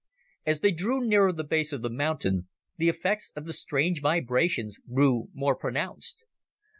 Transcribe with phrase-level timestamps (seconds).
[0.47, 4.79] As they drew nearer the base of the mountain, the effects of the strange vibrations
[4.91, 6.25] grew more pronounced.